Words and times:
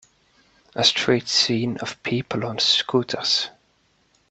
A 0.73 0.83
street 0.83 1.27
scene 1.27 1.77
of 1.77 2.01
people 2.01 2.43
on 2.43 2.57
scooters. 2.57 3.49